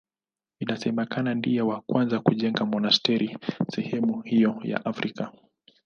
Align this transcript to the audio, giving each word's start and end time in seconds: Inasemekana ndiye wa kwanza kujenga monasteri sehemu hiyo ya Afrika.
Inasemekana 0.59 1.33
ndiye 1.35 1.61
wa 1.61 1.81
kwanza 1.81 2.19
kujenga 2.19 2.65
monasteri 2.65 3.37
sehemu 3.73 4.21
hiyo 4.21 4.57
ya 4.63 4.85
Afrika. 4.85 5.31